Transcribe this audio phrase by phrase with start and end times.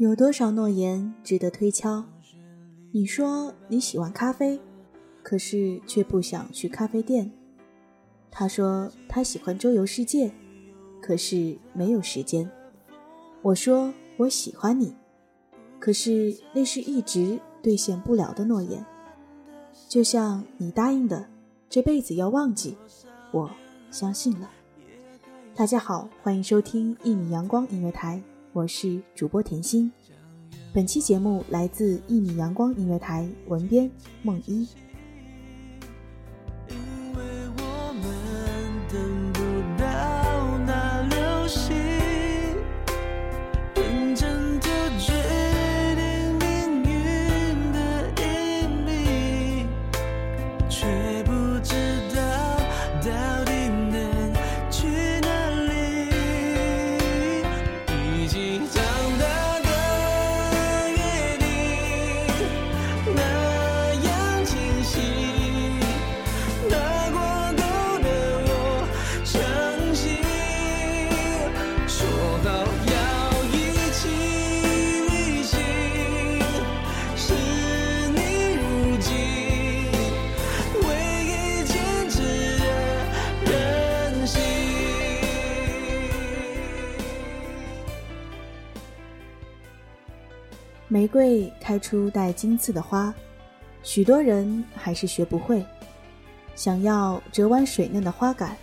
[0.00, 2.02] 有多少诺言值得推敲？
[2.90, 4.58] 你说你喜欢咖啡，
[5.22, 7.30] 可是却不想去咖啡店。
[8.30, 10.32] 他说他喜欢周游世界，
[11.02, 12.50] 可是没有时间。
[13.42, 14.96] 我说我喜欢你，
[15.78, 18.82] 可是那是一直兑现不了的诺言。
[19.86, 21.28] 就像你答应的，
[21.68, 22.74] 这辈子要忘记，
[23.32, 23.50] 我
[23.90, 24.48] 相信了。
[25.54, 28.22] 大家好，欢迎收听一米阳光音乐台。
[28.52, 29.92] 我是主播甜心，
[30.72, 33.88] 本期节目来自一米阳光音乐台，文编
[34.22, 34.66] 梦一。
[90.92, 93.14] 玫瑰开出带金刺的花，
[93.80, 95.64] 许多人还是学不会。
[96.56, 98.56] 想要折弯水嫩的花杆，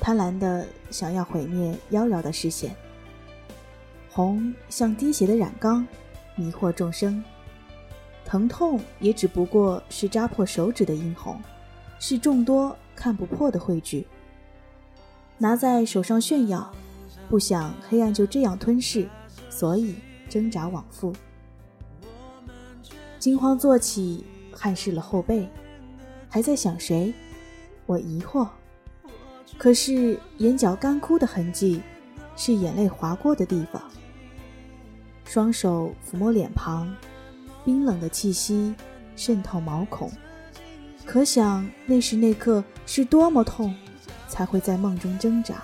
[0.00, 2.74] 贪婪的想要毁灭妖娆的视线。
[4.10, 5.86] 红像滴血的染缸，
[6.36, 7.22] 迷惑众生。
[8.24, 11.38] 疼痛也只不过是扎破手指的殷红，
[11.98, 14.06] 是众多看不破的汇聚。
[15.36, 16.72] 拿在手上炫耀，
[17.28, 19.06] 不想黑暗就这样吞噬，
[19.50, 19.96] 所以
[20.30, 21.12] 挣扎往复。
[23.22, 25.48] 惊慌坐起，汗湿了后背，
[26.28, 27.14] 还在想谁？
[27.86, 28.48] 我疑惑。
[29.56, 31.80] 可是眼角干枯的痕迹，
[32.34, 33.80] 是眼泪划过的地方。
[35.24, 36.92] 双手抚摸脸庞，
[37.64, 38.74] 冰冷的气息
[39.14, 40.10] 渗透毛孔，
[41.06, 43.72] 可想那时那刻是多么痛，
[44.26, 45.62] 才会在梦中挣扎。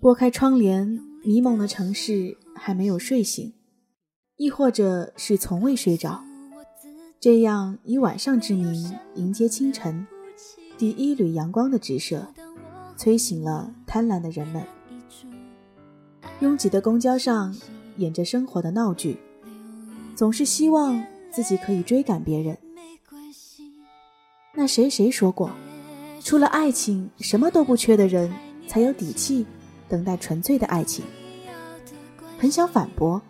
[0.00, 3.52] 拨开窗帘，迷蒙的城市还没有睡醒，
[4.36, 6.22] 亦或者是从未睡着。
[7.20, 10.06] 这样以晚上之名迎接清晨，
[10.76, 12.26] 第一缕阳光的直射，
[12.96, 14.62] 催醒了贪婪的人们。
[16.40, 17.56] 拥挤的公交上
[17.96, 19.18] 演着生活的闹剧，
[20.14, 22.56] 总是希望自己可以追赶别人。
[24.54, 25.50] 那谁谁说过，
[26.20, 28.32] 除了爱情什么都不缺的人
[28.68, 29.44] 才有底气
[29.88, 31.04] 等待纯粹的爱情。
[32.38, 33.20] 很想反驳，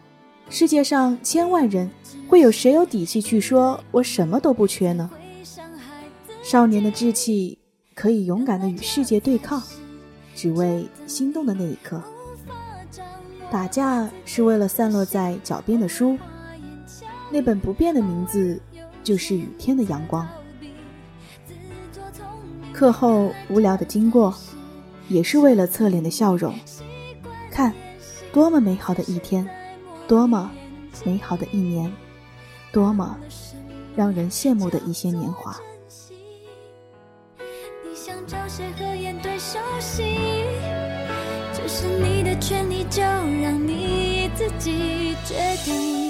[0.50, 1.88] 世界上千万人，
[2.28, 5.08] 会有谁有底气去说我什么都不缺呢？
[6.42, 7.56] 少年的志气
[7.94, 9.62] 可以勇敢的与世界对抗，
[10.34, 12.02] 只为心动的那一刻。
[13.50, 16.18] 打架是为了散落在脚边的书，
[17.30, 18.60] 那本不变的名字
[19.02, 20.28] 就是雨天的阳光。
[22.74, 24.34] 课后无聊的经过，
[25.08, 26.54] 也是为了侧脸的笑容。
[27.50, 27.74] 看，
[28.32, 29.48] 多么美好的一天，
[30.06, 30.50] 多么
[31.04, 31.92] 美好的一年，
[32.72, 33.18] 多么
[33.96, 35.56] 让人羡慕的一些年华。
[37.38, 40.02] 你想找谁和颜对手戏？
[41.54, 45.34] 这是你的权利，就让你自己决
[45.64, 46.07] 定。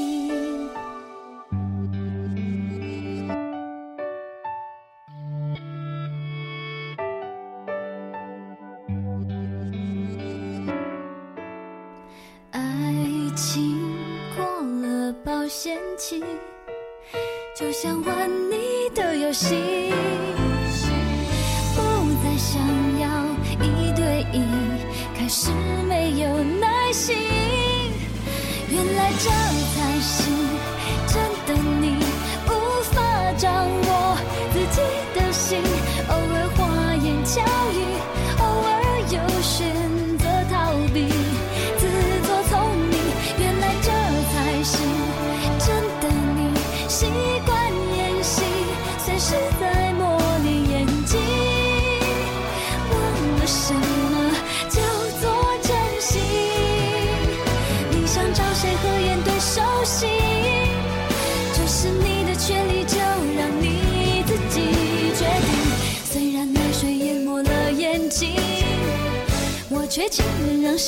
[29.20, 30.38] 这才是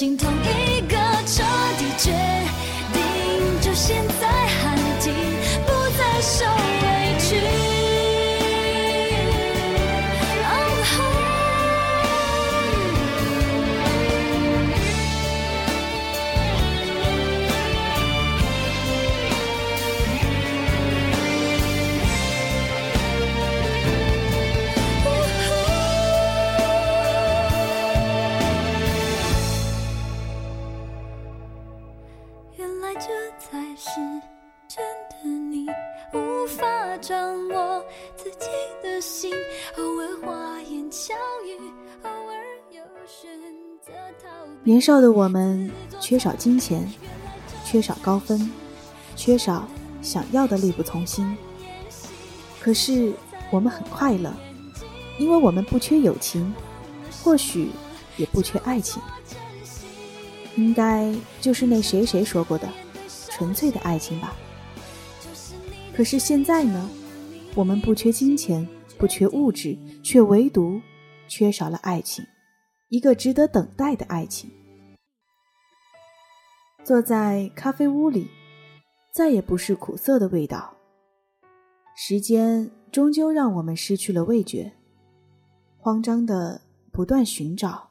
[0.01, 0.40] 心痛
[36.99, 37.85] 张我
[38.17, 38.47] 自己
[38.83, 39.33] 的心，
[39.77, 41.15] 偶尔花言巧
[41.47, 41.57] 语，
[42.03, 43.31] 偶尔又选
[43.81, 43.93] 择
[44.23, 46.91] 逃避年少的我们缺少金钱，
[47.65, 48.51] 缺少高分，
[49.17, 49.67] 缺少
[50.03, 51.37] 想要的力不从心。
[52.61, 53.13] 可是
[53.51, 54.33] 我们很快乐，
[55.19, 56.55] 因为我们不缺友情，
[57.23, 57.71] 或许
[58.17, 59.03] 也不缺爱情。
[60.57, 62.69] 应该就是那谁谁说过的
[63.31, 64.35] 纯粹的爱情吧。
[66.01, 66.89] 可是现在呢，
[67.55, 68.67] 我们不缺金钱，
[68.97, 70.81] 不缺物质，却唯独
[71.29, 72.25] 缺少了爱情。
[72.89, 74.51] 一个值得等待的爱情。
[76.83, 78.31] 坐在咖啡屋里，
[79.13, 80.75] 再也不是苦涩的味道。
[81.95, 84.73] 时间终究让我们失去了味觉，
[85.77, 87.91] 慌张的不断寻找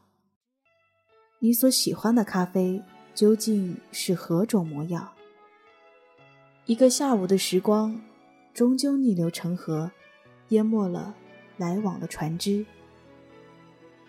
[1.38, 5.08] 你所喜欢的咖啡究竟是何种模样。
[6.70, 8.00] 一个下午的时光，
[8.54, 9.90] 终究逆流成河，
[10.50, 11.16] 淹没了
[11.58, 12.64] 来往的船只。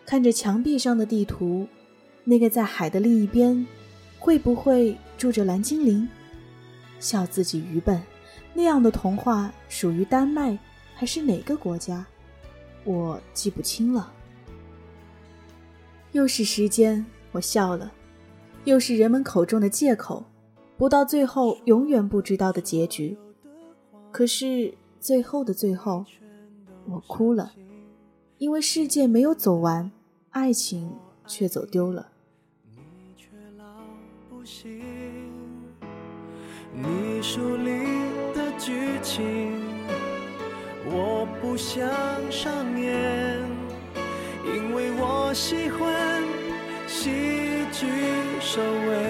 [0.04, 1.66] 看着墙壁上的地图，
[2.22, 3.66] 那个在海的另一边，
[4.18, 6.06] 会不会住着蓝精灵？
[6.98, 7.98] 笑自己愚笨。
[8.52, 10.58] 那样的童话属于丹麦
[10.94, 12.04] 还是哪个国家？
[12.84, 14.12] 我记不清了。
[16.12, 17.90] 又是时间，我笑了。
[18.64, 20.22] 又是人们口中的借口，
[20.80, 23.18] 不到最后永远不知道的结局。
[24.10, 26.06] 可是最后的最后，
[26.86, 27.52] 我哭了，
[28.38, 29.92] 因为世界没有走完。
[30.30, 30.90] 爱情
[31.26, 32.08] 却走丢了。
[36.72, 37.84] 你书里
[38.32, 39.52] 的剧情，
[40.86, 41.86] 我不想
[42.32, 43.38] 上演，
[44.46, 46.22] 因为我喜欢
[46.88, 47.10] 喜
[47.70, 47.86] 剧
[48.40, 49.09] 收尾。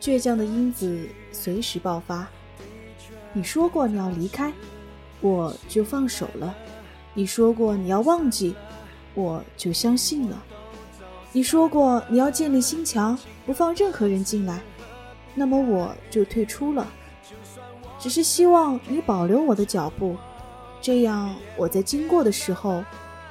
[0.00, 2.26] 倔强的因子随时爆发。
[3.34, 4.50] 你说过你要离开，
[5.20, 6.54] 我就放手了；
[7.12, 8.54] 你说过你要忘记，
[9.12, 10.38] 我就相信了；
[11.32, 14.60] 你说过你要建立心墙，不放任何人进来，
[15.34, 16.90] 那么我就退出了。
[17.98, 20.16] 只是希望你保留我的脚步，
[20.80, 22.82] 这样我在经过的时候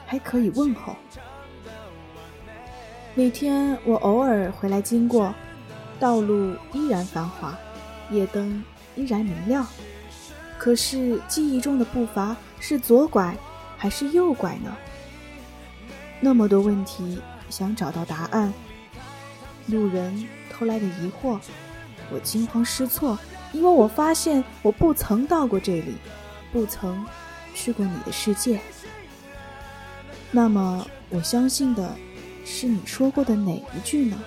[0.06, 0.96] 还可以问候。
[3.16, 5.34] 每天我偶尔回来经过。
[6.00, 7.58] 道路依然繁华，
[8.10, 8.63] 夜灯
[8.96, 9.68] 依然明亮，
[10.58, 13.36] 可是记忆中的步伐是左拐
[13.77, 14.75] 还是右拐呢？
[16.22, 18.53] 那么多问题想找到答案，
[19.68, 21.39] 路人投来的疑惑，
[22.12, 23.20] 我惊慌失措，
[23.51, 25.96] 因为我发现我不曾到过这里，
[26.51, 27.06] 不曾
[27.53, 28.60] 去过你的世界。
[30.32, 31.96] 那么我相信的
[32.46, 34.18] 是你说过的哪一句呢？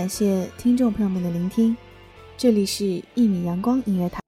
[0.00, 1.76] 感谢听众朋友们的聆听，
[2.38, 4.18] 这里是《一米阳光音乐台》。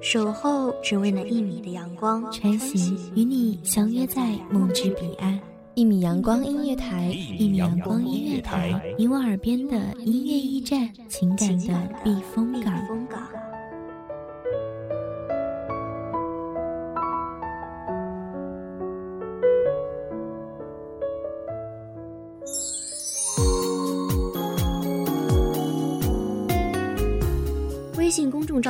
[0.00, 5.40] 守候只为那一米的阳光，穿行与你相约在梦之彼岸。
[5.74, 12.72] 一米阳光音乐台，一米阳光音乐台，你我耳边的音乐驿站，情感的避风港。